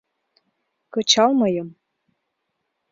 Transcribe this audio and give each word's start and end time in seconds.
Кычал 0.93 1.31
мыйым... 1.39 1.69